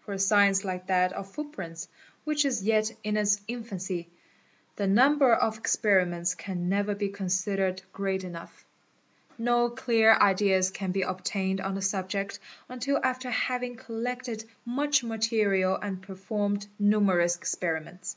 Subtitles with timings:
[0.00, 1.86] For a science like that of footprints,
[2.24, 4.08] which is yet in its infancy,
[4.76, 8.64] the number of experiments can never be considered great enough.
[9.36, 12.38] No clear ideas can be obtained on the subject
[12.70, 18.16] until after having collected much material and performed numerous experiments.